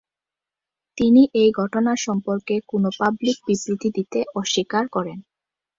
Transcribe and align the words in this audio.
তিনি 0.97 1.21
এই 1.33 1.49
ঘটনা 1.59 1.91
সম্পর্কে 2.05 2.55
কোনো 2.67 2.89
পাবলিক 2.99 3.37
বিবৃতি 3.47 3.89
দিতে 3.97 4.19
অস্বীকার 4.35 4.83
করেন। 4.95 5.17